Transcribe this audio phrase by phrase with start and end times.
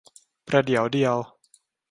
[0.47, 1.17] ประเดี๋ยวเดียว